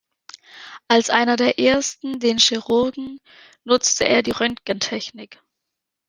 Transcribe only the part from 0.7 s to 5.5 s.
Als einer der ersten den Chirurgen nutzte er die Röntgentechnik.